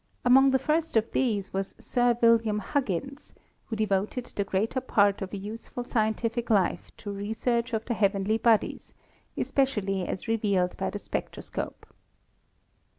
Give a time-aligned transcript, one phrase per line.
[0.25, 3.35] Among the first of these was Sir William Huggins,
[3.67, 8.39] who devoted the greater part of a useful scientific life to research of the heavenly
[8.39, 8.95] bodies,,
[9.37, 11.85] especially as revealed by the spectroscope.